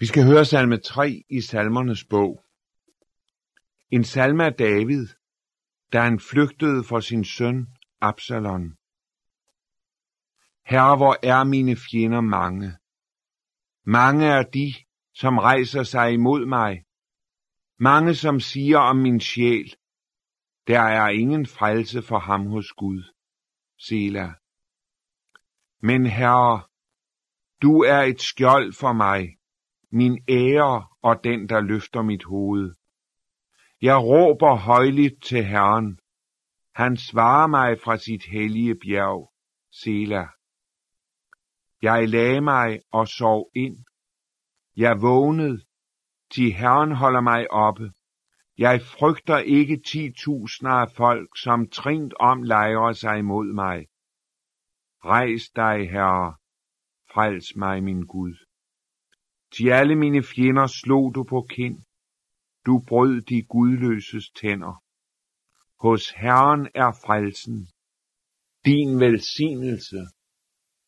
Vi 0.00 0.06
skal 0.06 0.24
høre 0.24 0.44
salme 0.44 0.76
3 0.76 1.22
i 1.30 1.40
salmernes 1.40 2.04
bog. 2.04 2.44
En 3.90 4.04
salme 4.04 4.44
af 4.44 4.54
David, 4.54 5.06
da 5.92 6.00
han 6.00 6.20
flygtede 6.20 6.84
for 6.84 7.00
sin 7.00 7.24
søn 7.24 7.66
Absalon. 8.00 8.76
Herre, 10.64 10.96
hvor 10.96 11.16
er 11.22 11.44
mine 11.44 11.76
fjender 11.76 12.20
mange. 12.20 12.76
Mange 13.84 14.26
er 14.26 14.42
de, 14.42 14.74
som 15.14 15.38
rejser 15.38 15.82
sig 15.82 16.12
imod 16.12 16.46
mig. 16.46 16.84
Mange, 17.78 18.14
som 18.14 18.40
siger 18.40 18.78
om 18.78 18.96
min 18.96 19.20
sjæl, 19.20 19.74
der 20.66 20.80
er 20.80 21.08
ingen 21.08 21.46
frelse 21.46 22.02
for 22.02 22.18
ham 22.18 22.46
hos 22.46 22.72
Gud. 22.72 23.02
Sela. 23.78 24.32
Men 25.82 26.06
herre, 26.06 26.62
du 27.62 27.80
er 27.80 28.00
et 28.02 28.20
skjold 28.20 28.72
for 28.72 28.92
mig, 28.92 29.39
min 29.92 30.24
ære 30.28 30.86
og 31.02 31.24
den, 31.24 31.48
der 31.48 31.60
løfter 31.60 32.02
mit 32.02 32.24
hoved. 32.24 32.74
Jeg 33.82 33.96
råber 33.96 34.54
højligt 34.54 35.22
til 35.22 35.44
Herren. 35.44 35.98
Han 36.74 36.96
svarer 36.96 37.46
mig 37.46 37.78
fra 37.84 37.96
sit 37.96 38.24
hellige 38.24 38.74
bjerg, 38.74 39.32
Sela. 39.72 40.26
Jeg 41.82 42.08
lagde 42.08 42.40
mig 42.40 42.80
og 42.92 43.08
sov 43.08 43.50
ind. 43.54 43.84
Jeg 44.76 45.02
vågnede, 45.02 45.64
til 46.30 46.52
Herren 46.52 46.92
holder 46.92 47.20
mig 47.20 47.50
oppe. 47.50 47.92
Jeg 48.58 48.80
frygter 48.82 49.38
ikke 49.38 49.82
ti 49.92 50.12
tusinder 50.12 50.72
af 50.72 50.90
folk, 50.96 51.38
som 51.38 51.68
trint 51.68 52.14
om 52.20 52.42
lejrer 52.42 52.92
sig 52.92 53.18
imod 53.18 53.52
mig. 53.52 53.86
Rejs 55.04 55.50
dig, 55.56 55.90
Herre, 55.90 56.34
frels 57.12 57.56
mig, 57.56 57.82
min 57.82 58.06
Gud. 58.06 58.49
Til 59.54 59.68
alle 59.70 59.96
mine 59.96 60.22
fjender 60.22 60.66
slog 60.66 61.14
du 61.14 61.24
på 61.24 61.46
kind. 61.50 61.76
Du 62.66 62.84
brød 62.88 63.20
de 63.20 63.42
gudløses 63.42 64.30
tænder. 64.30 64.74
Hos 65.84 66.10
Herren 66.10 66.68
er 66.74 66.92
frelsen. 67.04 67.68
Din 68.64 69.00
velsignelse 69.00 70.00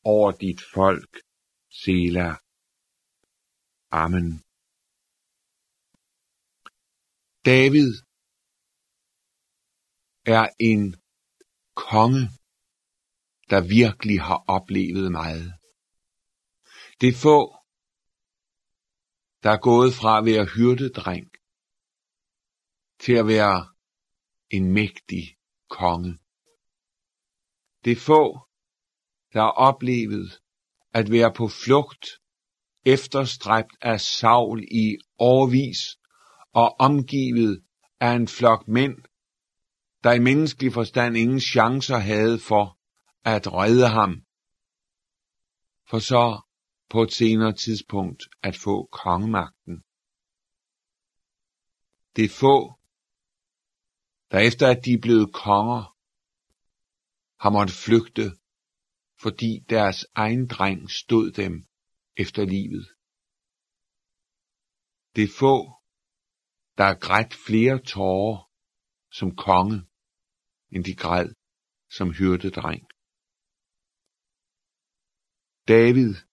over 0.05 0.31
dit 0.33 0.61
folk, 0.75 1.13
Sela. 1.71 2.29
Amen. 3.91 4.43
David 7.45 7.91
er 10.27 10.47
en 10.61 10.97
konge, 11.75 12.25
der 13.51 13.61
virkelig 13.69 14.21
har 14.21 14.45
oplevet 14.57 15.13
meget. 15.13 15.53
Det 17.01 17.09
er 17.09 17.21
få, 17.23 17.62
der 19.43 19.51
er 19.51 19.57
gået 19.59 19.95
fra 19.95 20.19
at 20.19 20.25
være 20.25 20.45
hyrdedreng 20.45 21.31
til 23.01 23.13
at 23.13 23.27
være 23.27 23.69
en 24.51 24.73
mægtig 24.73 25.37
konge. 25.71 26.19
Det 27.85 27.93
er 27.93 27.97
få, 27.97 28.39
der 29.33 29.41
har 29.41 29.51
oplevet 29.51 30.41
at 30.93 31.11
være 31.11 31.33
på 31.37 31.49
flugt, 31.49 32.07
efterstræbt 32.87 33.77
af 33.81 34.01
Saul 34.01 34.63
i 34.63 34.99
årvis 35.19 35.99
og 36.53 36.77
omgivet 36.81 37.65
af 38.01 38.13
en 38.13 38.29
flok 38.29 38.69
mænd, 38.69 38.97
der 40.05 40.13
i 40.13 40.19
menneskelig 40.19 40.73
forstand 40.73 41.17
ingen 41.17 41.41
chancer 41.41 41.99
havde 41.99 42.39
for 42.39 42.79
at 43.25 43.53
redde 43.53 43.89
ham, 43.89 44.23
for 45.91 45.99
så 45.99 46.41
på 46.93 47.03
et 47.03 47.13
senere 47.13 47.53
tidspunkt 47.53 48.23
at 48.43 48.57
få 48.57 48.87
kongemagten. 48.87 49.77
Det 52.17 52.25
er 52.25 52.39
få, 52.45 52.59
der 54.31 54.39
efter 54.49 54.67
at 54.69 54.85
de 54.85 54.93
er 54.93 55.03
blevet 55.03 55.35
konger, 55.45 55.83
har 57.43 57.51
måttet 57.51 57.77
flygte, 57.85 58.27
fordi 59.23 59.51
deres 59.69 60.07
egen 60.15 60.47
dreng 60.49 60.91
stod 60.91 61.33
dem 61.33 61.67
efter 62.17 62.45
livet. 62.45 62.87
Det 65.17 65.25
er 65.25 65.39
få, 65.39 65.57
der 66.79 66.85
har 66.85 66.99
grædt 67.07 67.35
flere 67.47 67.79
tårer 67.93 68.51
som 69.19 69.37
konge, 69.37 69.79
end 70.75 70.85
de 70.85 70.95
græd 70.95 71.29
som 71.97 72.09
hyrdedreng. 72.19 72.83
David 75.69 76.32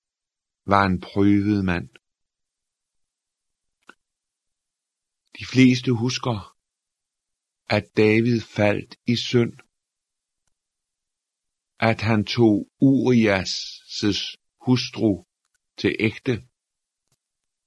var 0.69 0.85
en 0.85 0.99
prøvet 1.01 1.65
mand. 1.65 1.89
De 5.39 5.45
fleste 5.45 5.91
husker, 5.91 6.57
at 7.75 7.85
David 7.97 8.41
faldt 8.41 8.95
i 9.07 9.15
synd, 9.15 9.53
at 11.79 12.01
han 12.01 12.25
tog 12.25 12.71
Urias' 12.81 14.35
hustru 14.65 15.25
til 15.77 15.95
ægte, 15.99 16.47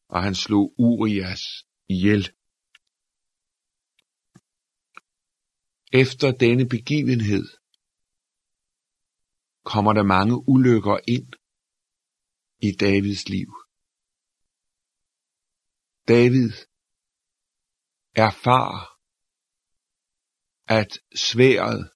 og 0.09 0.23
han 0.23 0.35
slog 0.35 0.75
Urias 0.79 1.43
ihjel. 1.89 2.33
Efter 5.93 6.33
denne 6.33 6.69
begivenhed 6.69 7.45
kommer 9.65 9.93
der 9.93 10.03
mange 10.03 10.49
ulykker 10.49 10.99
ind 11.09 11.33
i 12.63 12.71
Davids 12.81 13.29
liv. 13.29 13.51
David 16.09 16.51
erfarer, 18.17 18.83
at 20.79 20.99
sværet 21.15 21.91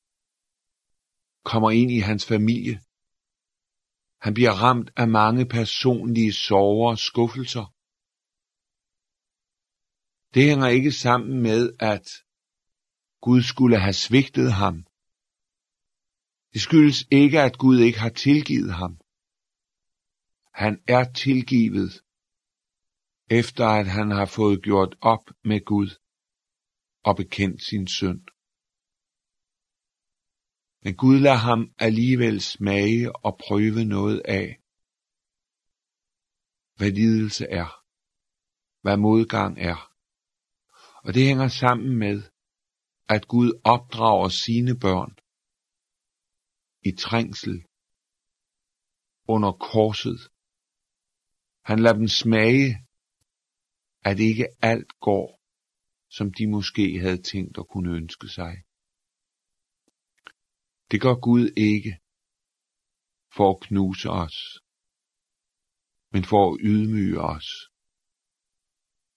kommer 1.44 1.70
ind 1.70 1.90
i 1.90 1.98
hans 1.98 2.26
familie. 2.26 2.82
Han 4.20 4.34
bliver 4.34 4.50
ramt 4.50 4.90
af 4.96 5.08
mange 5.08 5.46
personlige 5.46 6.32
sorger 6.32 6.90
og 6.90 6.98
skuffelser. 6.98 7.66
Det 10.34 10.42
hænger 10.48 10.68
ikke 10.68 10.92
sammen 10.92 11.42
med, 11.42 11.72
at 11.80 12.06
Gud 13.20 13.42
skulle 13.42 13.78
have 13.78 13.92
svigtet 13.92 14.52
ham. 14.52 14.86
Det 16.52 16.60
skyldes 16.60 17.06
ikke, 17.10 17.40
at 17.40 17.58
Gud 17.58 17.78
ikke 17.78 17.98
har 17.98 18.08
tilgivet 18.08 18.74
ham. 18.74 19.00
Han 20.64 20.82
er 20.88 21.12
tilgivet, 21.12 21.92
efter 23.30 23.66
at 23.80 23.86
han 23.86 24.10
har 24.10 24.26
fået 24.26 24.62
gjort 24.62 24.96
op 25.00 25.24
med 25.44 25.64
Gud 25.64 25.90
og 27.04 27.16
bekendt 27.16 27.62
sin 27.62 27.86
synd. 27.98 28.22
Men 30.84 30.96
Gud 30.96 31.18
lader 31.20 31.42
ham 31.50 31.60
alligevel 31.78 32.40
smage 32.40 33.16
og 33.16 33.38
prøve 33.46 33.84
noget 33.84 34.22
af, 34.24 34.46
hvad 36.76 36.90
lidelse 37.00 37.46
er, 37.46 37.68
hvad 38.82 38.96
modgang 38.96 39.58
er. 39.58 39.92
Og 41.04 41.14
det 41.14 41.22
hænger 41.26 41.48
sammen 41.48 41.98
med, 41.98 42.22
at 43.08 43.28
Gud 43.28 43.60
opdrager 43.64 44.28
sine 44.28 44.78
børn 44.78 45.12
i 46.88 46.92
trængsel 47.04 47.56
under 49.28 49.52
korset 49.52 50.35
han 51.66 51.78
lader 51.78 51.96
dem 51.96 52.08
smage, 52.08 52.86
at 54.04 54.18
ikke 54.18 54.46
alt 54.62 54.92
går, 55.00 55.40
som 56.10 56.32
de 56.32 56.46
måske 56.46 56.98
havde 57.00 57.22
tænkt 57.22 57.58
at 57.58 57.68
kunne 57.68 57.90
ønske 57.96 58.28
sig. 58.28 58.54
Det 60.90 61.00
gør 61.00 61.14
Gud 61.14 61.50
ikke 61.56 61.98
for 63.36 63.50
at 63.50 63.60
knuse 63.60 64.10
os, 64.10 64.36
men 66.12 66.24
for 66.24 66.42
at 66.52 66.58
ydmyge 66.60 67.20
os. 67.20 67.48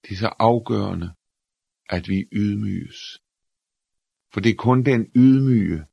Det 0.03 0.11
er 0.11 0.19
så 0.25 0.33
afgørende, 0.39 1.09
at 1.89 2.07
vi 2.07 2.27
ydmyges. 2.31 2.99
For 4.33 4.39
det 4.41 4.49
er 4.51 4.63
kun 4.67 4.83
den 4.83 5.11
ydmyge, 5.15 5.85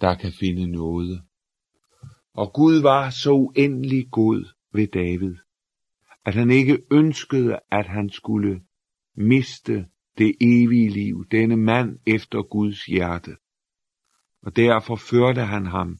der 0.00 0.14
kan 0.14 0.32
finde 0.32 0.66
noget. 0.66 1.24
Og 2.32 2.52
Gud 2.54 2.82
var 2.82 3.10
så 3.10 3.30
uendelig 3.30 4.10
god 4.10 4.52
ved 4.72 4.88
David 4.88 5.45
at 6.26 6.34
han 6.34 6.50
ikke 6.50 6.78
ønskede, 6.90 7.58
at 7.70 7.86
han 7.86 8.10
skulle 8.10 8.62
miste 9.16 9.86
det 10.18 10.36
evige 10.40 10.90
liv, 10.90 11.26
denne 11.30 11.56
mand 11.56 11.98
efter 12.06 12.42
Guds 12.42 12.84
hjerte. 12.84 13.36
Og 14.42 14.56
derfor 14.56 14.96
førte 14.96 15.40
han 15.40 15.66
ham 15.66 15.98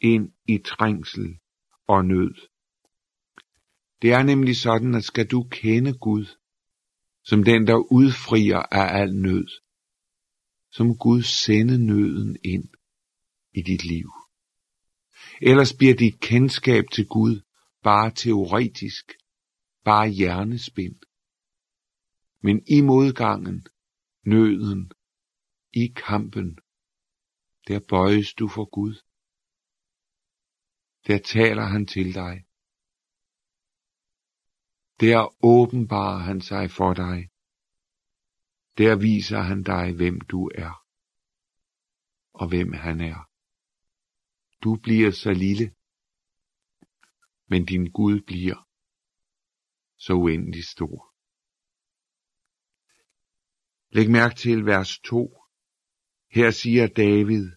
ind 0.00 0.32
i 0.48 0.58
trængsel 0.58 1.38
og 1.86 2.04
nød. 2.04 2.34
Det 4.02 4.12
er 4.12 4.22
nemlig 4.22 4.56
sådan, 4.56 4.94
at 4.94 5.04
skal 5.04 5.26
du 5.26 5.42
kende 5.50 5.98
Gud, 5.98 6.26
som 7.24 7.44
den, 7.44 7.66
der 7.66 7.92
udfrier 7.92 8.58
af 8.58 9.00
al 9.00 9.14
nød, 9.14 9.48
så 10.70 10.84
må 10.84 10.94
Gud 10.94 11.22
sende 11.22 11.86
nøden 11.86 12.36
ind 12.44 12.68
i 13.54 13.62
dit 13.62 13.84
liv. 13.84 14.10
Ellers 15.42 15.72
bliver 15.72 15.94
dit 15.94 16.20
kendskab 16.20 16.84
til 16.92 17.06
Gud 17.06 17.40
bare 17.82 18.10
teoretisk 18.10 19.12
bare 19.88 20.08
hjernespind. 20.08 20.98
Men 22.42 22.56
i 22.66 22.80
modgangen, 22.80 23.66
nøden, 24.22 24.92
i 25.72 25.86
kampen, 26.06 26.58
der 27.68 27.80
bøjes 27.88 28.34
du 28.34 28.48
for 28.48 28.64
Gud. 28.70 28.94
Der 31.06 31.18
taler 31.18 31.62
han 31.62 31.86
til 31.86 32.14
dig. 32.14 32.46
Der 35.00 35.44
åbenbarer 35.44 36.18
han 36.18 36.40
sig 36.40 36.70
for 36.70 36.94
dig. 36.94 37.30
Der 38.78 38.96
viser 38.96 39.40
han 39.40 39.62
dig, 39.62 39.92
hvem 39.96 40.20
du 40.20 40.50
er, 40.54 40.84
og 42.32 42.48
hvem 42.48 42.72
han 42.72 43.00
er. 43.00 43.30
Du 44.64 44.76
bliver 44.76 45.10
så 45.10 45.32
lille, 45.32 45.74
men 47.46 47.64
din 47.64 47.90
Gud 47.92 48.20
bliver 48.20 48.67
så 49.98 50.12
uendelig 50.12 50.64
stor. 50.64 51.14
Læg 53.90 54.10
mærke 54.10 54.34
til 54.34 54.66
vers 54.66 54.98
2. 54.98 55.38
Her 56.30 56.50
siger 56.50 56.86
David, 56.86 57.50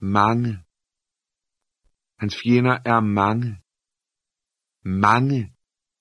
mange. 0.00 0.64
Hans 2.18 2.36
fjender 2.42 2.78
er 2.84 3.00
mange. 3.00 3.62
Mange 4.84 5.56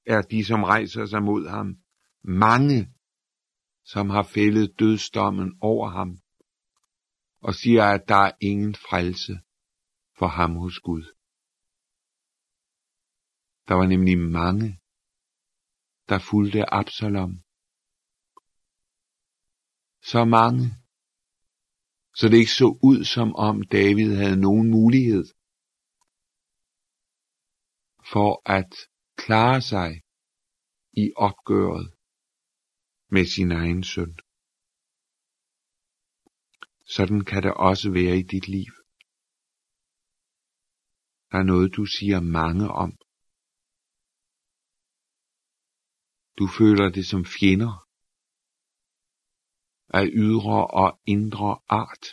er 0.06 0.22
de, 0.22 0.46
som 0.46 0.64
rejser 0.64 1.06
sig 1.06 1.24
mod 1.24 1.48
ham. 1.50 1.78
Mange, 2.24 2.94
som 3.84 4.10
har 4.10 4.24
fældet 4.24 4.80
dødsdommen 4.80 5.58
over 5.62 5.90
ham, 5.90 6.20
og 7.42 7.54
siger, 7.56 7.84
at 7.84 8.04
der 8.08 8.16
er 8.16 8.32
ingen 8.42 8.76
frelse 8.76 9.40
for 10.18 10.28
ham 10.28 10.56
hos 10.56 10.80
Gud. 10.80 11.04
Der 13.68 13.74
var 13.74 13.88
nemlig 13.88 14.18
mange, 14.18 14.80
der 16.10 16.20
fulgte 16.20 16.74
Absalom. 16.74 17.34
Så 20.12 20.26
mange, 20.26 20.64
så 22.16 22.24
det 22.30 22.38
ikke 22.38 22.60
så 22.64 22.70
ud 22.90 23.04
som 23.04 23.36
om 23.36 23.62
David 23.62 24.16
havde 24.16 24.42
nogen 24.42 24.72
mulighed 24.72 25.26
for 28.12 28.42
at 28.58 28.72
klare 29.18 29.62
sig 29.62 30.02
i 30.94 31.12
opgøret 31.16 31.94
med 33.10 33.26
sin 33.26 33.52
egen 33.52 33.84
søn. 33.84 34.18
Sådan 36.88 37.22
kan 37.26 37.44
det 37.44 37.54
også 37.54 37.92
være 37.92 38.18
i 38.18 38.24
dit 38.24 38.48
liv. 38.48 38.72
Der 41.32 41.38
er 41.42 41.44
noget, 41.44 41.76
du 41.76 41.86
siger 41.86 42.20
mange 42.20 42.68
om. 42.68 42.92
Du 46.40 46.46
føler 46.58 46.90
det 46.98 47.06
som 47.12 47.26
fjender 47.26 47.74
af 50.00 50.06
ydre 50.14 50.68
og 50.82 51.00
indre 51.06 51.52
art. 51.82 52.06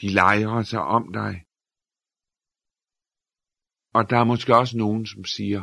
De 0.00 0.06
lejrer 0.20 0.62
sig 0.62 0.82
om 0.96 1.12
dig. 1.12 1.34
Og 3.96 4.10
der 4.10 4.18
er 4.18 4.24
måske 4.32 4.56
også 4.56 4.76
nogen, 4.76 5.06
som 5.06 5.24
siger, 5.24 5.62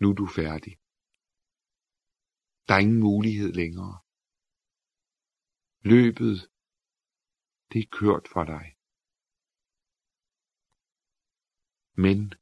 nu 0.00 0.10
er 0.10 0.14
du 0.14 0.26
færdig. 0.26 0.74
Der 2.66 2.74
er 2.74 2.78
ingen 2.78 3.00
mulighed 3.00 3.52
længere. 3.52 3.94
Løbet, 5.92 6.36
det 7.70 7.78
er 7.82 7.88
kørt 8.00 8.26
for 8.32 8.44
dig. 8.44 8.66
Men, 12.04 12.34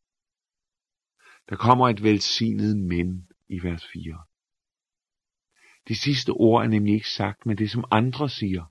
der 1.52 1.58
kommer 1.58 1.88
et 1.88 2.02
velsignet 2.02 2.78
men 2.78 3.28
i 3.48 3.62
vers 3.62 3.86
4. 3.92 4.24
Det 5.88 5.96
sidste 5.96 6.30
ord 6.30 6.64
er 6.64 6.68
nemlig 6.68 6.94
ikke 6.94 7.08
sagt 7.08 7.46
med 7.46 7.56
det, 7.56 7.70
som 7.70 7.84
andre 7.90 8.28
siger. 8.28 8.64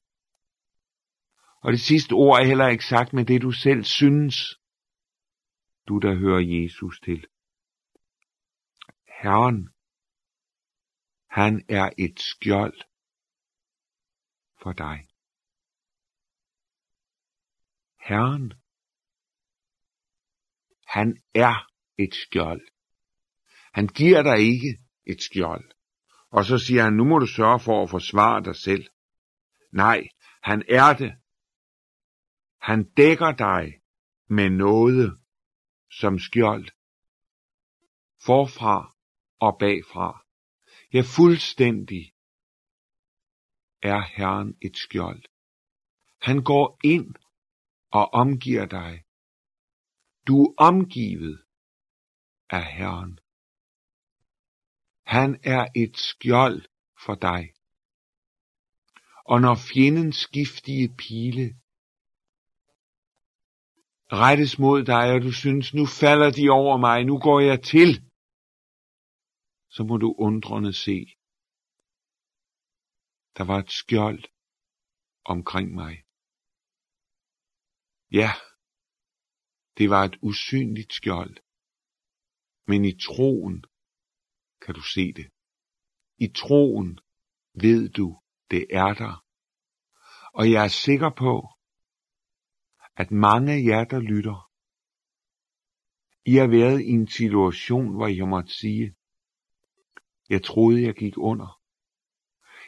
Og 1.62 1.72
det 1.72 1.82
sidste 1.82 2.14
ord 2.14 2.40
er 2.40 2.46
heller 2.46 2.68
ikke 2.68 2.86
sagt 2.86 3.14
med 3.14 3.26
det, 3.26 3.42
du 3.42 3.52
selv 3.52 3.84
synes, 3.84 4.36
du 5.88 5.98
der 5.98 6.16
hører 6.16 6.40
Jesus 6.40 7.00
til. 7.00 7.28
Herren, 9.22 9.70
han 11.30 11.66
er 11.70 11.90
et 11.98 12.20
skjold 12.20 12.82
for 14.62 14.72
dig. 14.72 15.08
Herren, 18.00 18.54
han 20.88 21.24
er 21.34 21.72
et 21.98 22.16
skjold. 22.16 22.71
Han 23.74 23.88
giver 23.88 24.24
dig 24.24 24.40
ikke 24.40 24.80
et 25.06 25.22
skjold. 25.22 25.72
Og 26.30 26.46
så 26.46 26.58
siger 26.58 26.84
han, 26.84 26.94
nu 26.94 27.04
må 27.04 27.20
du 27.20 27.28
sørge 27.28 27.60
for 27.60 27.84
at 27.84 27.90
forsvare 27.90 28.44
dig 28.44 28.56
selv. 28.56 28.88
Nej, 29.72 30.08
han 30.44 30.64
er 30.70 30.94
det. 30.94 31.14
Han 32.62 32.84
dækker 32.98 33.32
dig 33.32 33.82
med 34.30 34.50
noget 34.50 35.20
som 35.92 36.20
skjold. 36.20 36.68
Forfra 38.26 38.96
og 39.40 39.58
bagfra. 39.60 40.26
Ja, 40.94 41.02
fuldstændig 41.18 42.14
er 43.82 44.02
Herren 44.02 44.58
et 44.62 44.78
skjold. 44.78 45.24
Han 46.22 46.44
går 46.44 46.80
ind 46.84 47.16
og 47.92 48.14
omgiver 48.14 48.66
dig. 48.66 49.04
Du 50.28 50.44
er 50.44 50.54
omgivet 50.58 51.44
af 52.50 52.66
Herren. 52.66 53.20
Han 55.18 55.40
er 55.44 55.64
et 55.76 55.98
skjold 55.98 56.60
for 57.06 57.16
dig. 57.16 57.42
Og 59.32 59.38
når 59.42 59.56
fjendens 59.70 60.28
giftige 60.28 60.88
pile 61.04 61.46
rettes 64.22 64.60
mod 64.60 64.80
dig, 64.94 65.06
og 65.14 65.22
du 65.22 65.32
synes, 65.32 65.74
nu 65.74 65.86
falder 66.02 66.30
de 66.40 66.46
over 66.60 66.78
mig, 66.78 66.98
nu 67.06 67.16
går 67.28 67.40
jeg 67.50 67.60
til, 67.74 67.92
så 69.76 69.84
må 69.84 69.98
du 69.98 70.10
undrende 70.28 70.74
se. 70.74 70.98
Der 73.38 73.44
var 73.44 73.60
et 73.66 73.72
skjold 73.72 74.24
omkring 75.26 75.70
mig. 75.82 75.94
Ja, 78.12 78.32
det 79.78 79.90
var 79.90 80.04
et 80.04 80.18
usynligt 80.22 80.94
skjold, 80.94 81.36
men 82.68 82.86
i 82.86 82.94
troen 83.08 83.66
kan 84.62 84.76
du 84.76 84.82
se 84.82 85.14
det. 85.14 85.28
I 86.18 86.28
troen 86.28 87.00
ved 87.54 87.90
du, 87.90 88.22
det 88.52 88.66
er 88.70 88.94
der. 88.94 89.26
Og 90.34 90.52
jeg 90.52 90.64
er 90.64 90.68
sikker 90.68 91.10
på, 91.10 91.48
at 92.96 93.12
mange 93.12 93.54
af 93.54 93.64
jer, 93.70 93.84
der 93.84 94.00
lytter, 94.00 94.52
I 96.26 96.34
har 96.36 96.48
været 96.48 96.82
i 96.82 96.90
en 96.90 97.08
situation, 97.08 97.96
hvor 97.96 98.08
jeg 98.08 98.28
måtte 98.28 98.54
sige, 98.54 98.96
jeg 100.30 100.44
troede, 100.44 100.84
jeg 100.84 100.96
gik 100.96 101.14
under. 101.18 101.62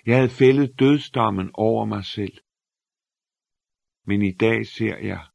Jeg 0.05 0.15
havde 0.15 0.29
fældet 0.29 0.79
dødsdommen 0.79 1.51
over 1.53 1.85
mig 1.85 2.05
selv. 2.05 2.37
Men 4.05 4.21
i 4.21 4.31
dag 4.31 4.65
ser 4.65 4.97
jeg, 4.97 5.27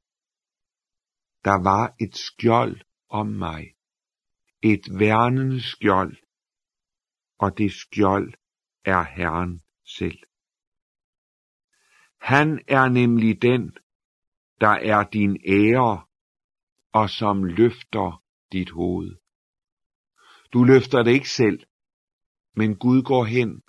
der 1.45 1.63
var 1.63 1.95
et 2.01 2.17
skjold 2.17 2.81
om 3.09 3.27
mig. 3.27 3.63
Et 4.63 4.85
værnende 4.99 5.63
skjold. 5.63 6.17
Og 7.39 7.59
det 7.59 7.73
skjold 7.73 8.35
er 8.85 9.03
Herren 9.03 9.63
selv. 9.85 10.19
Han 12.21 12.61
er 12.69 12.89
nemlig 12.89 13.43
den, 13.43 13.77
der 14.61 14.75
er 14.93 15.05
din 15.05 15.37
ære, 15.47 16.07
og 16.93 17.11
som 17.11 17.45
løfter 17.45 18.23
dit 18.53 18.71
hoved. 18.71 19.17
Du 20.53 20.65
løfter 20.65 21.03
det 21.03 21.11
ikke 21.11 21.31
selv, 21.31 21.65
men 22.57 22.77
Gud 22.77 23.03
går 23.03 23.25
hen 23.25 23.63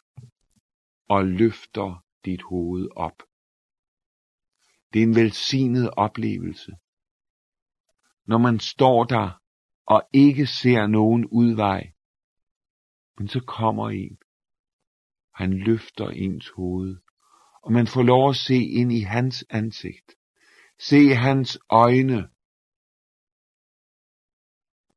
og 1.09 1.25
løfter 1.25 2.05
dit 2.25 2.41
hoved 2.41 2.89
op. 2.95 3.23
Det 4.93 4.99
er 4.99 5.03
en 5.03 5.15
velsignet 5.15 5.89
oplevelse. 5.97 6.71
Når 8.25 8.38
man 8.38 8.59
står 8.59 9.03
der 9.03 9.41
og 9.85 10.09
ikke 10.13 10.47
ser 10.47 10.88
nogen 10.88 11.25
udvej, 11.25 11.93
men 13.19 13.27
så 13.27 13.39
kommer 13.47 13.89
en. 13.89 14.17
Han 15.33 15.53
løfter 15.53 16.09
ens 16.09 16.49
hoved, 16.49 16.97
og 17.61 17.71
man 17.71 17.88
får 17.88 18.03
lov 18.03 18.29
at 18.29 18.35
se 18.35 18.55
ind 18.55 18.91
i 18.91 18.99
hans 18.99 19.45
ansigt. 19.49 20.15
Se 20.79 21.09
hans 21.15 21.59
øjne. 21.69 22.29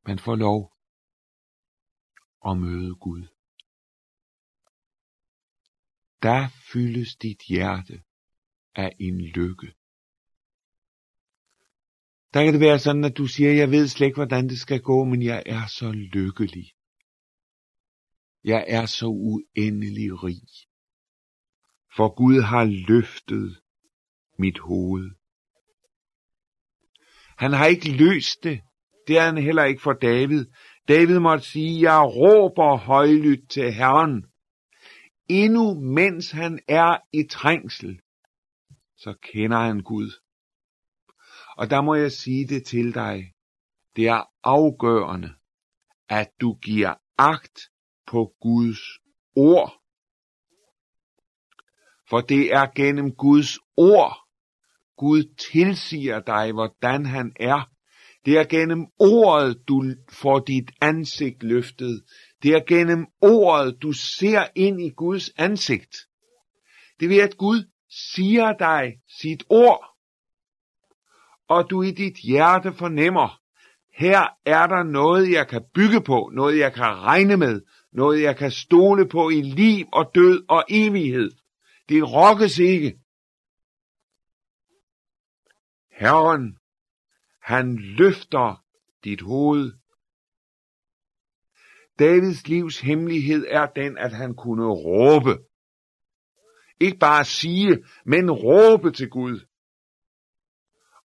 Man 0.05 0.19
får 0.19 0.35
lov 0.35 0.73
at 2.45 2.57
møde 2.57 2.95
Gud. 2.95 3.27
Der 6.21 6.47
fyldes 6.73 7.15
dit 7.15 7.41
hjerte 7.47 8.03
af 8.75 8.95
en 8.99 9.21
lykke. 9.21 9.73
Der 12.33 12.43
kan 12.43 12.53
det 12.53 12.61
være 12.61 12.79
sådan, 12.79 13.03
at 13.03 13.17
du 13.17 13.27
siger, 13.27 13.51
jeg 13.51 13.71
ved 13.71 13.87
slet 13.87 14.07
ikke, 14.07 14.15
hvordan 14.15 14.49
det 14.49 14.59
skal 14.59 14.81
gå, 14.81 15.03
men 15.03 15.23
jeg 15.23 15.43
er 15.45 15.67
så 15.67 15.91
lykkelig. 15.91 16.73
Jeg 18.43 18.65
er 18.67 18.85
så 18.85 19.05
uendelig 19.05 20.23
rig. 20.23 20.47
For 21.95 22.15
Gud 22.15 22.41
har 22.41 22.65
løftet 22.65 23.61
mit 24.37 24.59
hoved. 24.59 25.11
Han 27.37 27.53
har 27.53 27.65
ikke 27.65 27.91
løst 27.91 28.43
det. 28.43 28.61
Det 29.07 29.17
er 29.17 29.25
han 29.25 29.37
heller 29.37 29.63
ikke 29.63 29.81
for 29.81 29.93
David. 29.93 30.45
David 30.87 31.19
måtte 31.19 31.45
sige, 31.45 31.91
jeg 31.91 32.01
råber 32.01 32.77
højlydt 32.77 33.49
til 33.49 33.73
Herren. 33.73 34.25
Endnu 35.29 35.73
mens 35.73 36.31
han 36.31 36.59
er 36.67 36.97
i 37.13 37.23
trængsel, 37.31 38.01
så 38.97 39.13
kender 39.21 39.57
han 39.57 39.81
Gud. 39.81 40.11
Og 41.57 41.69
der 41.69 41.81
må 41.81 41.95
jeg 41.95 42.11
sige 42.11 42.47
det 42.47 42.65
til 42.65 42.93
dig. 42.93 43.33
Det 43.95 44.07
er 44.07 44.23
afgørende, 44.43 45.33
at 46.09 46.31
du 46.41 46.53
giver 46.53 46.93
agt 47.17 47.59
på 48.07 48.33
Guds 48.41 48.79
ord. 49.35 49.79
For 52.09 52.21
det 52.21 52.53
er 52.53 52.65
gennem 52.75 53.15
Guds 53.15 53.59
ord, 53.77 54.17
Gud 54.97 55.35
tilsiger 55.51 56.19
dig, 56.19 56.51
hvordan 56.51 57.05
han 57.05 57.33
er. 57.39 57.69
Det 58.25 58.37
er 58.37 58.43
gennem 58.43 58.87
ordet, 58.99 59.67
du 59.67 59.83
får 60.09 60.39
dit 60.39 60.71
ansigt 60.81 61.43
løftet. 61.43 62.03
Det 62.43 62.51
er 62.51 62.65
gennem 62.67 63.05
ordet, 63.21 63.81
du 63.81 63.91
ser 63.91 64.47
ind 64.55 64.81
i 64.81 64.89
Guds 64.89 65.29
ansigt. 65.37 65.95
Det 66.99 67.09
vil 67.09 67.19
at 67.19 67.37
Gud 67.37 67.69
siger 67.89 68.53
dig 68.53 68.93
sit 69.21 69.43
ord, 69.49 69.93
og 71.47 71.69
du 71.69 71.81
i 71.81 71.91
dit 71.91 72.17
hjerte 72.17 72.73
fornemmer, 72.73 73.39
her 73.97 74.27
er 74.45 74.67
der 74.67 74.83
noget, 74.83 75.31
jeg 75.31 75.47
kan 75.47 75.63
bygge 75.73 76.01
på, 76.01 76.31
noget 76.33 76.57
jeg 76.57 76.73
kan 76.73 76.83
regne 76.83 77.37
med, 77.37 77.61
noget 77.93 78.21
jeg 78.21 78.37
kan 78.37 78.51
stole 78.51 79.09
på 79.09 79.29
i 79.29 79.41
liv 79.41 79.85
og 79.93 80.11
død 80.15 80.45
og 80.49 80.65
evighed. 80.69 81.31
Det 81.89 82.03
rokkes 82.03 82.59
ikke. 82.59 82.99
Herren, 85.91 86.57
han 87.41 87.77
løfter 87.77 88.65
dit 89.03 89.21
hoved. 89.21 89.73
Davids 91.99 92.47
livs 92.47 92.79
hemmelighed 92.79 93.45
er 93.49 93.65
den, 93.65 93.97
at 93.97 94.13
han 94.13 94.35
kunne 94.35 94.65
råbe. 94.65 95.43
Ikke 96.79 96.97
bare 96.97 97.25
sige, 97.25 97.85
men 98.05 98.31
råbe 98.31 98.91
til 98.91 99.09
Gud. 99.09 99.47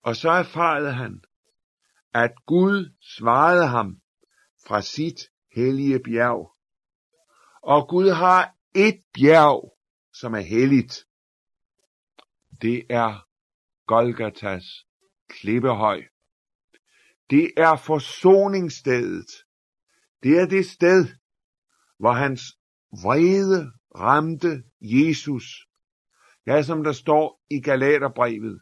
Og 0.01 0.15
så 0.15 0.29
erfarede 0.29 0.93
han, 0.93 1.21
at 2.13 2.31
Gud 2.45 2.93
svarede 3.17 3.67
ham 3.67 4.01
fra 4.67 4.81
sit 4.81 5.19
hellige 5.55 5.99
bjerg. 5.99 6.56
Og 7.67 7.87
Gud 7.89 8.09
har 8.09 8.55
et 8.75 9.03
bjerg, 9.13 9.77
som 10.13 10.33
er 10.33 10.39
helligt. 10.39 11.05
Det 12.61 12.85
er 12.89 13.27
Golgatas 13.87 14.63
klippehøj. 15.29 16.03
Det 17.29 17.51
er 17.57 17.75
forsoningsstedet. 17.75 19.31
Det 20.23 20.39
er 20.39 20.45
det 20.45 20.65
sted, 20.65 21.07
hvor 21.99 22.11
hans 22.11 22.41
vrede 22.91 23.71
ramte 23.95 24.63
Jesus. 24.81 25.67
Ja, 26.45 26.61
som 26.61 26.83
der 26.83 26.91
står 26.91 27.41
i 27.51 27.61
Galaterbrevet, 27.61 28.61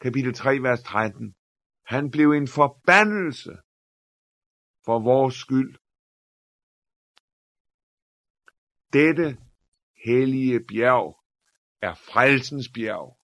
kapitel 0.00 0.34
3, 0.34 0.62
vers 0.62 0.82
13. 0.82 1.34
Han 1.86 2.10
blev 2.10 2.30
en 2.30 2.48
forbandelse 2.48 3.56
for 4.84 4.98
vores 4.98 5.34
skyld. 5.34 5.78
Dette 8.92 9.38
hellige 10.04 10.60
bjerg 10.60 11.20
er 11.82 11.94
frelsens 11.94 12.68
bjerg. 12.74 13.18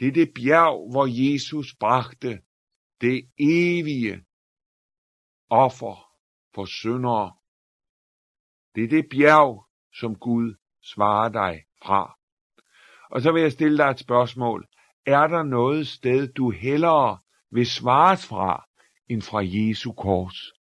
Det 0.00 0.08
er 0.08 0.12
det 0.12 0.34
bjerg, 0.34 0.90
hvor 0.90 1.06
Jesus 1.06 1.76
bragte 1.80 2.42
det 3.00 3.30
evige 3.38 4.24
offer 5.50 6.10
for 6.54 6.64
syndere. 6.64 7.36
Det 8.74 8.84
er 8.84 8.88
det 8.88 9.06
bjerg, 9.10 9.66
som 9.98 10.14
Gud 10.14 10.54
svarer 10.82 11.28
dig 11.28 11.64
fra. 11.82 12.18
Og 13.10 13.22
så 13.22 13.32
vil 13.32 13.42
jeg 13.42 13.52
stille 13.52 13.78
dig 13.78 13.90
et 13.90 13.98
spørgsmål. 13.98 14.68
Er 15.06 15.26
der 15.26 15.42
noget 15.42 15.86
sted, 15.86 16.32
du 16.32 16.50
hellere 16.50 17.18
vil 17.50 17.66
svares 17.66 18.26
fra, 18.26 18.68
end 19.08 19.22
fra 19.22 19.40
Jesu 19.42 19.92
kors? 19.92 20.52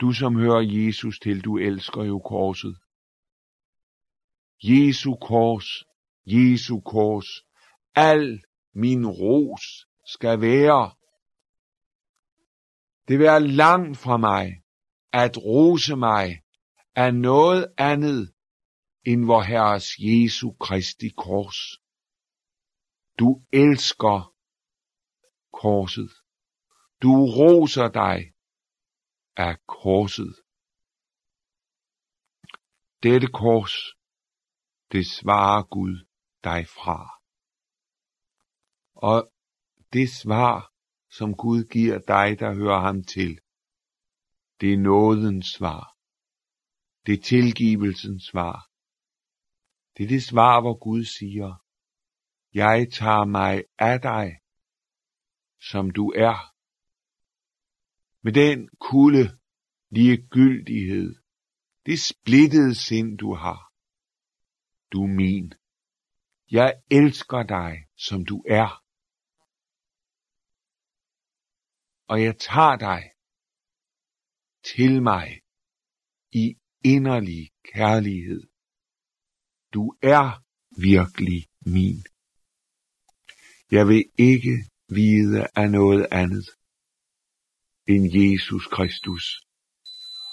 Du 0.00 0.12
som 0.12 0.36
hører 0.36 0.60
Jesus 0.60 1.20
til, 1.20 1.44
du 1.44 1.58
elsker 1.58 2.04
jo 2.04 2.18
korset. 2.18 2.76
Jesu 4.62 5.14
kors, 5.14 5.84
Jesu 6.26 6.80
kors, 6.80 7.26
al 7.94 8.42
min 8.74 9.06
ros 9.06 9.86
skal 10.06 10.40
være. 10.40 10.94
Det 13.08 13.18
vil 13.18 13.26
være 13.26 13.46
langt 13.46 13.98
fra 13.98 14.16
mig 14.16 14.62
at 15.12 15.36
rose 15.36 15.96
mig 15.96 16.42
af 16.94 17.14
noget 17.14 17.66
andet 17.78 18.32
end 19.06 19.24
vor 19.24 19.42
Herres 19.42 19.98
Jesu 19.98 20.52
Kristi 20.52 21.08
kors. 21.08 21.80
Du 23.18 23.42
elsker 23.52 24.34
korset. 25.52 26.10
Du 27.02 27.10
roser 27.26 27.88
dig 27.88 28.32
af 29.38 29.66
korset. 29.66 30.34
Dette 33.02 33.26
kors, 33.26 33.74
det 34.92 35.06
svarer 35.06 35.62
Gud 35.62 36.06
dig 36.44 36.66
fra. 36.66 36.98
Og 38.94 39.32
det 39.92 40.08
svar, 40.10 40.72
som 41.10 41.34
Gud 41.34 41.64
giver 41.64 41.98
dig, 41.98 42.38
der 42.40 42.54
hører 42.54 42.80
ham 42.80 43.04
til, 43.04 43.40
det 44.60 44.72
er 44.72 44.78
nådens 44.78 45.46
svar. 45.46 45.96
Det 47.06 47.12
er 47.18 47.22
tilgivelsens 47.22 48.24
svar. 48.30 48.70
Det 49.96 50.04
er 50.04 50.08
det 50.08 50.22
svar, 50.22 50.60
hvor 50.60 50.78
Gud 50.78 51.04
siger, 51.04 51.64
jeg 52.54 52.92
tager 52.92 53.24
mig 53.24 53.64
af 53.78 54.00
dig, 54.00 54.26
som 55.70 55.90
du 55.90 56.10
er. 56.10 56.57
Med 58.22 58.32
den 58.32 58.68
kulde 58.80 59.38
ligegyldighed, 59.90 61.14
det 61.86 62.00
splittede 62.00 62.74
sind, 62.74 63.18
du 63.18 63.34
har. 63.34 63.72
Du 64.92 65.02
er 65.02 65.08
min. 65.08 65.52
Jeg 66.50 66.74
elsker 66.90 67.42
dig, 67.42 67.86
som 67.96 68.24
du 68.24 68.44
er. 68.48 68.88
og 72.08 72.22
jeg 72.22 72.38
tager 72.38 72.76
dig 72.76 73.02
til 74.64 75.02
mig 75.02 75.40
i 76.32 76.56
inderlig 76.84 77.50
kærlighed. 77.74 78.42
Du 79.74 79.94
er 80.02 80.44
virkelig 80.80 81.48
min. 81.66 82.02
Jeg 83.70 83.88
vil 83.88 84.04
ikke 84.18 84.56
vide 84.88 85.46
af 85.54 85.70
noget 85.70 86.06
andet 86.10 86.46
end 87.92 88.04
Jesus 88.18 88.66
Kristus 88.66 89.24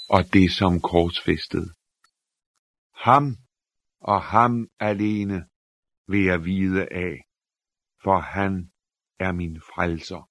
og 0.09 0.21
det 0.33 0.51
som 0.51 0.81
korsfæstet. 0.81 1.73
Ham 2.93 3.25
og 3.99 4.21
ham 4.21 4.69
alene 4.79 5.47
vil 6.07 6.23
jeg 6.23 6.45
vide 6.45 6.81
af, 6.91 7.13
for 8.03 8.19
han 8.19 8.71
er 9.19 9.31
min 9.31 9.61
frelser. 9.61 10.29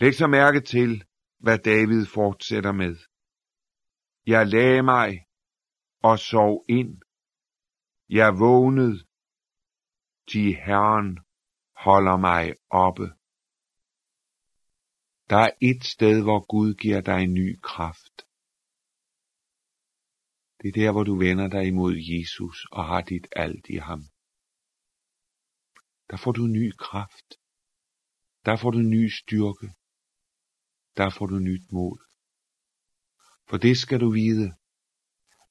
Læg 0.00 0.14
så 0.14 0.26
mærke 0.26 0.60
til, 0.60 1.04
hvad 1.38 1.58
David 1.58 2.06
fortsætter 2.06 2.72
med. 2.72 2.96
Jeg 4.26 4.46
lagde 4.46 4.82
mig 4.82 5.26
og 6.02 6.18
sov 6.18 6.64
ind. 6.68 7.00
Jeg 8.08 8.38
vågnede, 8.38 9.04
til 10.30 10.54
Herren 10.66 11.18
holder 11.76 12.16
mig 12.16 12.54
oppe. 12.70 13.06
Der 15.30 15.36
er 15.36 15.50
et 15.60 15.84
sted, 15.84 16.22
hvor 16.22 16.46
Gud 16.46 16.74
giver 16.74 17.00
dig 17.00 17.22
en 17.22 17.34
ny 17.34 17.60
kraft. 17.60 18.16
Det 20.62 20.68
er 20.68 20.72
der, 20.72 20.92
hvor 20.92 21.04
du 21.04 21.18
vender 21.18 21.48
dig 21.48 21.66
imod 21.66 21.94
Jesus 21.96 22.66
og 22.72 22.84
har 22.84 23.00
dit 23.00 23.26
alt 23.36 23.66
i 23.68 23.76
ham. 23.76 24.02
Der 26.10 26.16
får 26.16 26.32
du 26.32 26.46
ny 26.46 26.72
kraft. 26.78 27.28
Der 28.44 28.56
får 28.56 28.70
du 28.70 28.78
ny 28.78 29.08
styrke 29.08 29.68
der 30.96 31.10
får 31.10 31.26
du 31.26 31.38
nyt 31.38 31.72
mod. 31.72 31.98
For 33.48 33.56
det 33.56 33.78
skal 33.78 34.00
du 34.00 34.10
vide, 34.10 34.54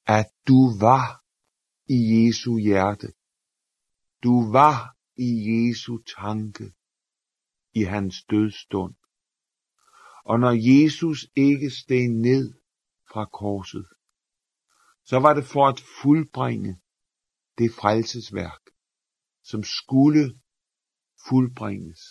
at 0.06 0.26
du 0.48 0.78
var 0.80 1.24
i 1.88 1.98
Jesu 2.14 2.58
hjerte. 2.58 3.08
Du 4.22 4.52
var 4.52 4.96
i 5.16 5.30
Jesu 5.50 5.98
tanke, 6.18 6.72
i 7.74 7.82
hans 7.82 8.24
dødstund. 8.30 8.94
Og 10.30 10.36
når 10.40 10.54
Jesus 10.72 11.20
ikke 11.36 11.70
steg 11.70 12.08
ned 12.08 12.46
fra 13.10 13.24
korset, 13.42 13.86
så 15.10 15.16
var 15.24 15.34
det 15.34 15.44
for 15.44 15.64
at 15.72 15.80
fuldbringe 16.02 16.72
det 17.58 17.70
frelsesværk, 17.80 18.64
som 19.50 19.60
skulle 19.62 20.24
fuldbringes. 21.28 22.02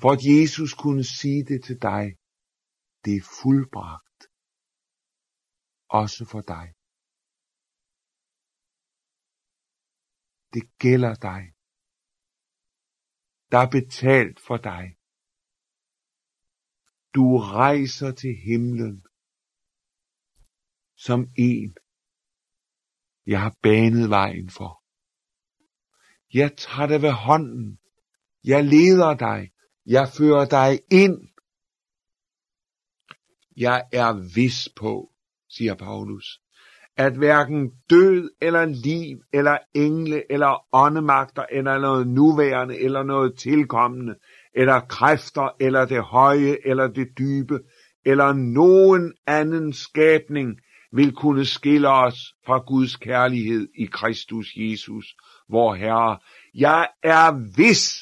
For 0.00 0.10
at 0.16 0.22
Jesus 0.32 0.72
kunne 0.82 1.04
sige 1.04 1.44
det 1.50 1.64
til 1.64 1.78
dig, 1.82 2.04
det 3.04 3.16
er 3.16 3.28
fuldbragt. 3.42 4.20
Også 6.00 6.22
for 6.32 6.42
dig. 6.54 6.66
Det 10.54 10.64
gælder 10.78 11.14
dig. 11.14 11.42
Der 13.52 13.58
er 13.58 13.70
betalt 13.70 14.40
for 14.46 14.56
dig. 14.56 15.01
Du 17.14 17.38
rejser 17.38 18.10
til 18.10 18.34
himlen 18.44 19.04
som 20.96 21.28
en, 21.38 21.76
jeg 23.26 23.40
har 23.40 23.56
banet 23.62 24.10
vejen 24.10 24.50
for. 24.50 24.82
Jeg 26.34 26.56
tager 26.56 26.88
dig 26.88 27.02
ved 27.02 27.12
hånden. 27.12 27.78
Jeg 28.44 28.64
leder 28.64 29.14
dig. 29.14 29.50
Jeg 29.86 30.08
fører 30.18 30.44
dig 30.44 30.80
ind. 30.90 31.28
Jeg 33.56 33.84
er 33.92 34.34
vis 34.34 34.68
på, 34.76 35.12
siger 35.48 35.74
Paulus, 35.74 36.40
at 36.96 37.16
hverken 37.16 37.70
død 37.90 38.30
eller 38.40 38.64
liv 38.64 39.22
eller 39.32 39.58
engle 39.74 40.32
eller 40.32 40.66
åndemagter 40.74 41.46
eller 41.50 41.78
noget 41.78 42.06
nuværende 42.06 42.78
eller 42.78 43.02
noget 43.02 43.38
tilkommende 43.38 44.14
eller 44.54 44.80
kræfter 44.80 45.56
eller 45.60 45.84
det 45.84 46.02
høje 46.02 46.56
eller 46.64 46.88
det 46.88 47.08
dybe 47.18 47.58
eller 48.04 48.32
nogen 48.32 49.12
anden 49.26 49.72
skabning 49.72 50.58
vil 50.92 51.12
kunne 51.12 51.44
skille 51.44 51.88
os 51.88 52.34
fra 52.46 52.58
Guds 52.58 52.96
kærlighed 52.96 53.68
i 53.78 53.84
Kristus 53.86 54.52
Jesus, 54.56 55.16
vor 55.48 55.74
Herre. 55.74 56.18
Jeg 56.54 56.88
er 57.02 57.56
vis, 57.56 57.94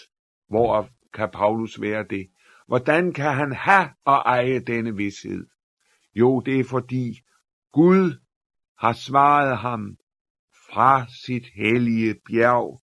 hvor 0.49 0.88
kan 1.14 1.28
Paulus 1.33 1.80
være 1.80 2.04
det? 2.11 2.26
Hvordan 2.66 3.12
kan 3.12 3.35
han 3.35 3.52
have 3.52 3.88
og 4.04 4.16
eje 4.16 4.61
denne 4.61 4.97
vidshed? 4.97 5.47
Jo, 6.14 6.40
det 6.40 6.61
er 6.61 6.64
fordi 6.64 7.21
Gud 7.73 8.21
har 8.78 8.92
svaret 8.92 9.59
ham 9.59 9.97
fra 10.71 11.07
sit 11.25 11.47
hellige 11.57 12.14
bjerg. 12.26 12.83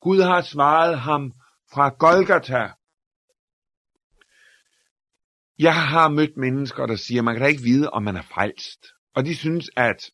Gud 0.00 0.20
har 0.20 0.40
svaret 0.40 0.98
ham 0.98 1.32
fra 1.72 1.88
Golgata. 1.88 2.70
Jeg 5.58 5.74
har 5.88 6.08
mødt 6.08 6.36
mennesker, 6.36 6.86
der 6.86 6.96
siger, 6.96 7.22
man 7.22 7.34
kan 7.34 7.42
da 7.42 7.48
ikke 7.48 7.62
vide, 7.62 7.90
om 7.90 8.02
man 8.02 8.16
er 8.16 8.22
frelst. 8.22 8.86
Og 9.14 9.24
de 9.24 9.36
synes, 9.36 9.70
at 9.76 10.10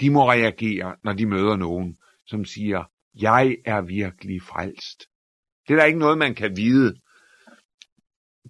de 0.00 0.10
må 0.10 0.30
reagere, 0.30 0.96
når 1.04 1.12
de 1.12 1.26
møder 1.26 1.56
nogen, 1.56 1.98
som 2.26 2.44
siger, 2.44 2.84
jeg 3.14 3.56
er 3.64 3.80
virkelig 3.80 4.42
frelst. 4.42 4.98
Det 5.68 5.74
er 5.74 5.78
der 5.78 5.84
ikke 5.84 5.98
noget, 5.98 6.18
man 6.18 6.34
kan 6.34 6.56
vide. 6.56 7.00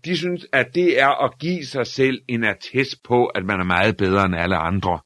De 0.04 0.16
synes, 0.16 0.46
at 0.52 0.74
det 0.74 1.00
er 1.00 1.24
at 1.24 1.38
give 1.38 1.66
sig 1.66 1.86
selv 1.86 2.24
en 2.28 2.44
attest 2.44 3.02
på, 3.02 3.26
at 3.26 3.44
man 3.44 3.60
er 3.60 3.64
meget 3.64 3.96
bedre 3.96 4.24
end 4.24 4.36
alle 4.36 4.56
andre. 4.56 5.00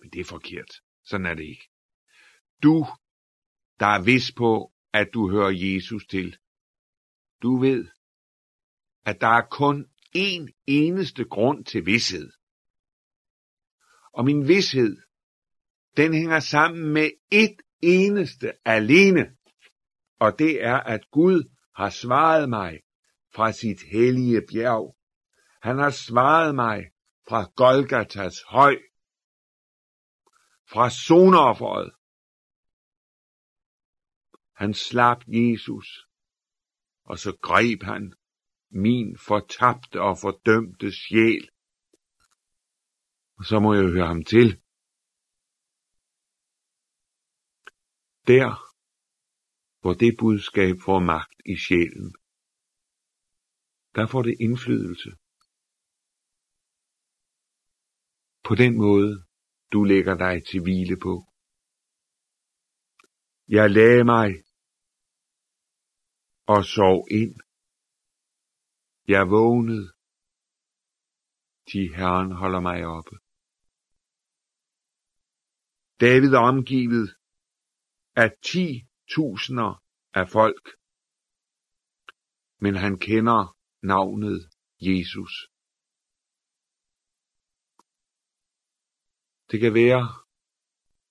Men 0.00 0.10
det 0.10 0.20
er 0.20 0.24
forkert. 0.24 0.70
Sådan 1.04 1.26
er 1.26 1.34
det 1.34 1.44
ikke. 1.44 1.68
Du, 2.62 2.86
der 3.80 3.86
er 3.86 4.04
vis 4.04 4.32
på, 4.32 4.72
at 4.92 5.08
du 5.14 5.30
hører 5.30 5.50
Jesus 5.50 6.06
til. 6.06 6.36
Du 7.42 7.56
ved, 7.56 7.88
at 9.04 9.20
der 9.20 9.26
er 9.26 9.46
kun 9.50 9.86
én 10.16 10.62
eneste 10.66 11.24
grund 11.24 11.64
til 11.64 11.86
vidshed. 11.86 12.32
Og 14.12 14.24
min 14.24 14.48
vidshed, 14.48 14.96
den 15.96 16.14
hænger 16.14 16.40
sammen 16.40 16.92
med 16.92 17.10
et 17.30 17.56
eneste 17.82 18.52
alene. 18.64 19.36
Og 20.18 20.38
det 20.38 20.64
er, 20.64 20.76
at 20.76 21.10
Gud 21.10 21.56
har 21.76 21.90
svaret 21.90 22.48
mig 22.48 22.80
fra 23.34 23.52
sit 23.52 23.82
hellige 23.92 24.42
bjerg. 24.52 24.96
Han 25.62 25.78
har 25.78 25.90
svaret 25.90 26.54
mig 26.54 26.90
fra 27.28 27.52
Golgatas 27.56 28.42
høj, 28.46 28.76
fra 30.72 30.90
sonofferet. 30.90 31.92
Han 34.56 34.74
slap 34.74 35.24
Jesus, 35.26 36.06
og 37.04 37.18
så 37.18 37.38
greb 37.42 37.82
han 37.82 38.14
min 38.70 39.18
fortabte 39.18 40.00
og 40.00 40.18
fordømte 40.18 40.92
sjæl 40.92 41.50
og 43.40 43.46
så 43.46 43.60
må 43.60 43.74
jeg 43.74 43.92
høre 43.94 44.06
ham 44.06 44.24
til. 44.24 44.48
Der, 48.26 48.48
hvor 49.80 49.94
det 49.94 50.12
budskab 50.20 50.74
får 50.84 51.00
magt 51.12 51.38
i 51.52 51.56
sjælen, 51.64 52.10
der 53.94 54.06
får 54.12 54.22
det 54.22 54.36
indflydelse. 54.40 55.10
På 58.44 58.54
den 58.54 58.76
måde, 58.76 59.24
du 59.72 59.84
lægger 59.84 60.14
dig 60.16 60.46
til 60.48 60.62
hvile 60.62 60.96
på. 61.06 61.14
Jeg 63.48 63.70
lagde 63.70 64.04
mig 64.04 64.28
og 66.46 66.64
sov 66.64 67.06
ind. 67.10 67.49
Jeg 69.08 69.30
vågnede, 69.30 69.92
de 71.72 71.94
Herren 71.96 72.32
holder 72.32 72.60
mig 72.60 72.86
oppe. 72.86 73.16
David 76.00 76.32
er 76.34 76.42
omgivet 76.52 77.16
af 78.16 78.30
ti 78.52 78.66
tusinder 79.14 79.84
af 80.14 80.28
folk, 80.28 80.64
men 82.58 82.74
han 82.74 82.98
kender 82.98 83.56
navnet 83.82 84.50
Jesus. 84.80 85.32
Det 89.50 89.60
kan 89.60 89.74
være, 89.74 90.04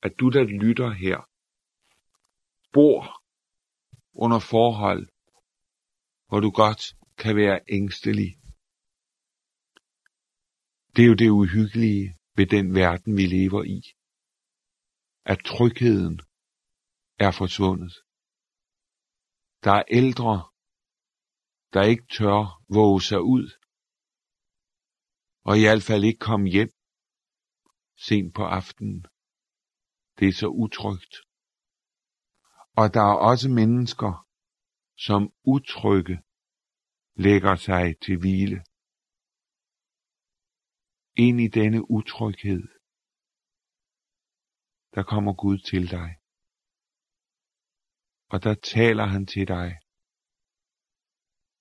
at 0.02 0.13
du, 0.19 0.30
der 0.30 0.43
lytter 0.43 0.91
her, 1.04 1.19
bor 2.73 3.23
under 4.13 4.39
forhold, 4.39 5.04
hvor 6.28 6.39
du 6.39 6.52
godt 6.52 6.99
kan 7.19 7.36
være 7.36 7.60
ængstelig. 7.69 8.29
Det 10.95 11.01
er 11.03 11.10
jo 11.12 11.17
det 11.23 11.29
uhyggelige 11.29 12.05
ved 12.38 12.47
den 12.55 12.75
verden, 12.75 13.17
vi 13.17 13.25
lever 13.25 13.63
i 13.63 13.79
at 15.32 15.39
trygheden 15.45 16.19
er 17.25 17.32
forsvundet. 17.32 17.93
Der 19.63 19.71
er 19.71 19.84
ældre, 19.99 20.34
der 21.73 21.82
ikke 21.91 22.08
tør 22.17 22.41
våge 22.77 23.01
sig 23.01 23.21
ud, 23.21 23.45
og 25.47 25.53
i 25.58 25.62
hvert 25.62 25.84
fald 25.89 26.03
ikke 26.03 26.25
komme 26.29 26.49
hjem 26.49 26.73
sent 28.08 28.36
på 28.36 28.43
aftenen. 28.43 29.05
Det 30.19 30.27
er 30.27 30.34
så 30.34 30.47
utrygt. 30.47 31.13
Og 32.79 32.93
der 32.93 33.05
er 33.12 33.17
også 33.32 33.49
mennesker, 33.49 34.27
som 34.97 35.21
utrygge 35.43 36.15
lægger 37.25 37.55
sig 37.55 37.86
til 38.03 38.15
hvile. 38.19 38.60
Ind 41.25 41.38
i 41.41 41.47
denne 41.47 41.91
utryghed 41.91 42.63
der 44.95 45.03
kommer 45.03 45.34
Gud 45.34 45.58
til 45.58 45.84
dig. 45.97 46.10
Og 48.34 48.43
der 48.43 48.55
taler 48.73 49.05
han 49.05 49.25
til 49.25 49.47
dig. 49.47 49.69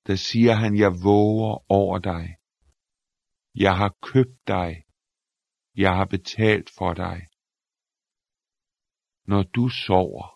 Der 0.07 0.17
siger 0.17 0.55
han, 0.63 0.73
jeg 0.85 0.93
våger 1.09 1.55
over 1.79 1.99
dig. 1.99 2.25
Jeg 3.65 3.75
har 3.77 3.97
købt 4.13 4.39
dig. 4.47 4.71
Jeg 5.75 5.93
har 5.99 6.07
betalt 6.17 6.71
for 6.79 6.95
dig. 6.95 7.19
Når 9.31 9.43
du 9.43 9.69
sover, 9.69 10.27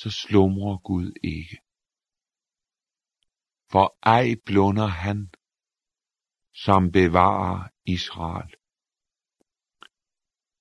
så 0.00 0.10
slumrer 0.10 0.78
Gud 0.78 1.12
ikke. 1.34 1.63
For 3.74 3.96
ej 4.02 4.34
blunder 4.46 4.86
han, 4.86 5.30
som 6.52 6.90
bevarer 6.92 7.68
Israel 7.86 8.54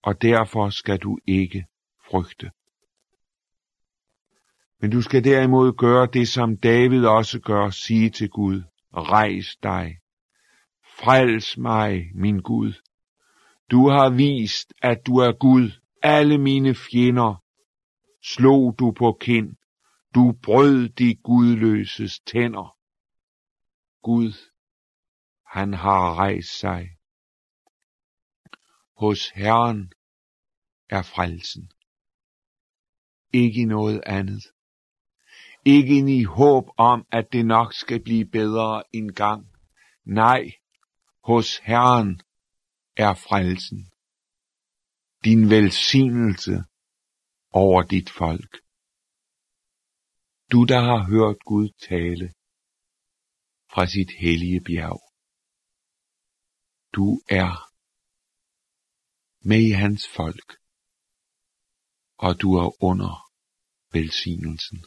og 0.04 0.22
derfor 0.22 0.70
skal 0.70 0.98
du 0.98 1.18
ikke 1.28 1.66
frygte. 2.10 2.52
Men 4.82 4.92
du 4.92 5.02
skal 5.02 5.24
derimod 5.24 5.74
gøre 5.74 6.08
det, 6.14 6.28
som 6.28 6.58
David 6.58 7.06
også 7.06 7.40
gør, 7.40 7.70
sige 7.70 8.10
til 8.10 8.30
Gud, 8.30 8.64
rejs 8.94 9.56
dig, 9.64 9.98
frels 11.00 11.58
mig, 11.58 12.12
min 12.16 12.40
Gud. 12.40 12.74
Du 13.72 13.90
har 13.90 14.10
vist, 14.10 14.74
at 14.82 14.98
du 15.08 15.18
er 15.18 15.32
Gud. 15.40 15.72
Alle 16.02 16.38
mine 16.38 16.76
fjender 16.76 17.44
slog 18.24 18.76
du 18.80 18.92
på 18.92 19.18
kind. 19.20 19.56
Du 20.16 20.34
brød 20.44 20.90
de 20.90 21.16
gudløses 21.16 22.20
tænder. 22.20 22.78
Gud, 24.04 24.34
han 25.46 25.74
har 25.74 26.16
rejst 26.16 26.60
sig. 26.60 26.90
Hos 28.98 29.30
Herren 29.30 29.92
er 30.90 31.02
frelsen. 31.02 31.72
Ikke 33.34 33.62
i 33.62 33.66
noget 33.66 34.02
andet. 34.06 34.44
Ikke 35.66 36.20
i 36.20 36.24
håb 36.24 36.66
om, 36.78 37.08
at 37.12 37.34
det 37.34 37.46
nok 37.46 37.74
skal 37.74 38.04
blive 38.04 38.26
bedre 38.26 38.84
en 38.94 39.14
gang. 39.14 39.50
Nej, 40.06 40.52
hos 41.24 41.58
Herren 41.58 42.22
er 42.98 43.14
frelsen. 43.14 43.90
Din 45.24 45.50
velsignelse 45.50 46.64
over 47.52 47.82
dit 47.84 48.10
folk. 48.10 48.62
Du, 50.52 50.64
der 50.64 50.80
har 50.80 51.04
hørt 51.10 51.40
Gud 51.46 51.70
tale 51.90 52.34
fra 53.74 53.84
sit 53.88 54.12
hellige 54.24 54.62
bjerg. 54.68 55.02
Du 56.96 57.06
er 57.40 57.52
med 59.50 59.62
i 59.72 59.74
hans 59.84 60.04
folk, 60.18 60.50
og 62.26 62.32
du 62.42 62.48
er 62.64 62.70
under 62.90 63.14
velsignelsen. 63.96 64.80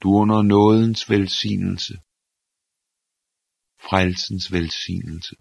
Du 0.00 0.06
er 0.12 0.18
under 0.24 0.40
nådens 0.54 1.02
velsignelse, 1.14 1.94
frelsens 3.88 4.46
velsignelse. 4.56 5.34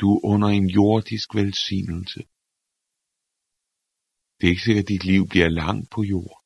Du 0.00 0.06
er 0.14 0.20
under 0.32 0.48
en 0.48 0.68
jordisk 0.78 1.28
velsignelse. 1.40 2.20
Det 4.36 4.44
er 4.46 4.52
ikke 4.54 4.66
sikkert, 4.66 4.84
at 4.84 4.92
dit 4.94 5.04
liv 5.04 5.22
bliver 5.32 5.50
langt 5.62 5.90
på 5.94 6.02
jord. 6.02 6.43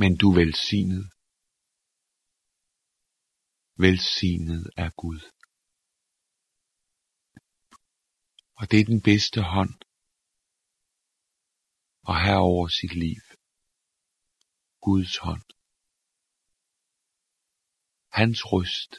Men 0.00 0.16
du 0.20 0.26
er 0.30 0.36
velsignet. 0.40 1.04
Velsignet 3.84 4.64
er 4.84 4.90
Gud. 5.02 5.22
Og 8.58 8.64
det 8.70 8.80
er 8.80 8.84
den 8.92 9.02
bedste 9.10 9.40
hånd 9.54 9.74
at 12.10 12.16
have 12.24 12.42
over 12.50 12.68
sit 12.68 12.94
liv. 13.04 13.22
Guds 14.86 15.14
hånd. 15.26 15.46
Hans 18.18 18.40
røst. 18.52 18.92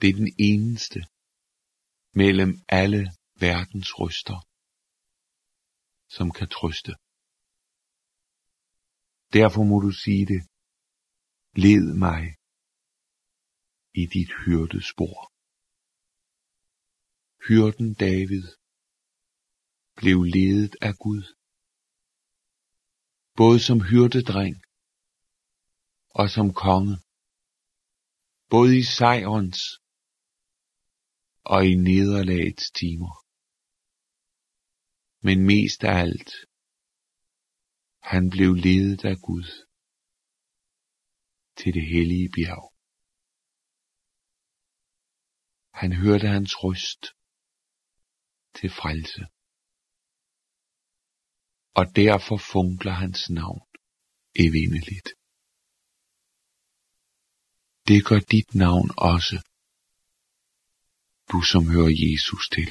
Det 0.00 0.08
er 0.10 0.16
den 0.22 0.32
eneste 0.50 1.00
mellem 2.20 2.52
alle 2.68 3.02
verdens 3.44 3.90
røster, 4.00 4.38
som 6.16 6.26
kan 6.38 6.48
trøste. 6.58 6.92
Derfor 9.40 9.62
må 9.70 9.76
du 9.86 9.90
sige 10.04 10.26
det. 10.32 10.42
Led 11.64 11.84
mig 12.06 12.22
i 14.02 14.04
dit 14.14 14.30
hyrdespor. 14.42 15.16
Hyrden 17.46 17.94
David 17.94 18.46
blev 20.00 20.18
ledet 20.36 20.74
af 20.86 20.94
Gud. 21.04 21.22
Både 23.40 23.58
som 23.68 23.78
hyrdedreng 23.90 24.56
og 26.10 26.26
som 26.36 26.48
konge. 26.64 26.96
Både 28.54 28.70
i 28.78 28.84
sejrens 28.98 29.60
og 31.54 31.60
i 31.70 31.74
nederlagets 31.88 32.66
timer. 32.80 33.14
Men 35.26 35.46
mest 35.52 35.80
af 35.84 35.94
alt, 36.04 36.30
han 38.12 38.30
blev 38.30 38.54
ledet 38.54 39.04
af 39.04 39.16
Gud 39.28 39.48
til 41.56 41.74
det 41.74 41.86
hellige 41.86 42.28
bjerg. 42.34 42.72
Han 45.80 45.92
hørte 45.92 46.28
hans 46.28 46.52
røst 46.64 47.02
til 48.54 48.70
frelse. 48.70 49.22
Og 51.74 51.96
derfor 51.96 52.36
funkler 52.36 52.92
hans 52.92 53.30
navn 53.30 53.62
evindeligt. 54.34 55.08
Det 57.88 58.04
gør 58.08 58.20
dit 58.34 58.54
navn 58.54 58.90
også, 59.12 59.36
du 61.32 61.38
som 61.52 61.62
hører 61.74 61.94
Jesus 62.04 62.44
til. 62.54 62.70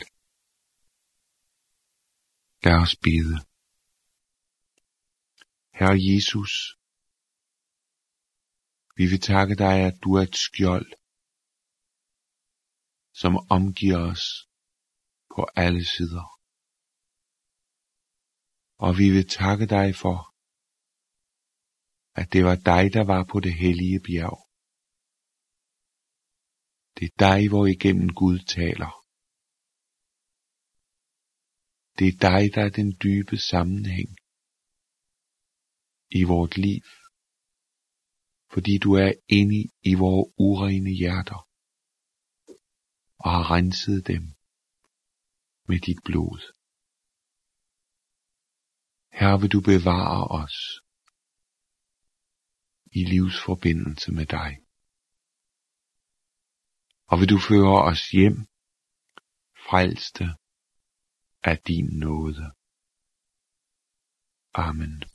Lad 2.64 2.78
os 2.84 2.96
bede. 2.96 3.55
Herre 5.80 6.00
Jesus, 6.10 6.54
vi 8.98 9.04
vil 9.12 9.22
takke 9.32 9.56
dig, 9.56 9.76
at 9.90 9.98
du 10.04 10.10
er 10.18 10.24
et 10.30 10.38
skjold, 10.46 10.90
som 13.22 13.34
omgiver 13.58 14.02
os 14.12 14.26
på 15.34 15.42
alle 15.64 15.84
sider. 15.94 16.26
Og 18.86 18.92
vi 19.00 19.08
vil 19.16 19.28
takke 19.40 19.66
dig 19.76 19.88
for, 20.04 20.18
at 22.20 22.28
det 22.34 22.42
var 22.50 22.58
dig, 22.72 22.84
der 22.98 23.04
var 23.14 23.22
på 23.32 23.38
det 23.46 23.54
hellige 23.64 24.00
bjerg. 24.08 24.40
Det 26.98 27.06
er 27.10 27.16
dig, 27.28 27.40
hvor 27.50 27.66
igennem 27.76 28.10
Gud 28.22 28.38
taler. 28.58 28.92
Det 31.98 32.08
er 32.08 32.18
dig, 32.30 32.42
der 32.56 32.64
er 32.68 32.74
den 32.80 32.90
dybe 33.04 33.38
sammenhæng 33.38 34.25
i 36.20 36.24
vort 36.24 36.58
liv, 36.58 36.86
fordi 38.54 38.74
du 38.84 38.90
er 38.94 39.12
inde 39.40 39.62
i 39.90 39.94
vore 40.02 40.26
urene 40.38 40.90
hjerter 40.90 41.42
og 43.24 43.30
har 43.36 43.52
renset 43.52 44.08
dem 44.08 44.24
med 45.68 45.80
dit 45.80 46.00
blod. 46.06 46.42
Her 49.20 49.38
vil 49.42 49.52
du 49.52 49.62
bevare 49.62 50.24
os 50.42 50.58
i 53.00 53.02
livsforbindelse 53.14 54.12
med 54.12 54.26
dig. 54.26 54.52
Og 57.06 57.20
vil 57.20 57.30
du 57.30 57.40
føre 57.50 57.84
os 57.90 58.10
hjem, 58.10 58.38
frelste 59.68 60.26
af 61.44 61.58
din 61.68 61.86
nåde. 62.00 62.46
Amen. 64.54 65.15